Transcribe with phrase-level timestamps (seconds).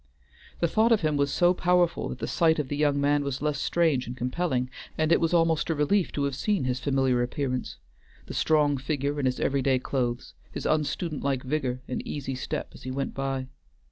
[0.61, 3.39] The thought of him was so powerful that the sight of the young man was
[3.43, 7.21] less strange and compelling, and it was almost a relief to have seen his familiar
[7.21, 7.77] appearance,
[8.25, 12.71] the strong figure in its every day clothes, his unstudent like vigor, and easy step
[12.73, 13.45] as he went by.